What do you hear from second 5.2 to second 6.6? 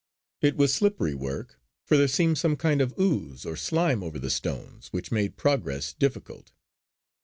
progress difficult.